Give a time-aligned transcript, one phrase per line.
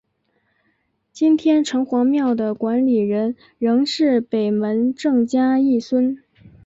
[1.13, 6.19] 今天城隍庙的管理人仍是北门郑家裔孙。